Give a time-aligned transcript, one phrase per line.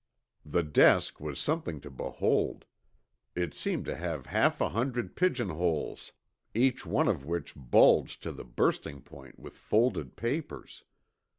[0.43, 2.65] The desk was something to behold.
[3.35, 6.13] It seemed to have half a hundred pigeonholes,
[6.55, 10.85] each one of which bulged to the bursting point with folded papers.